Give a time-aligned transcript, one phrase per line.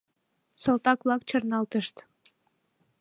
[0.63, 1.95] Салтак-влак чарналтышт.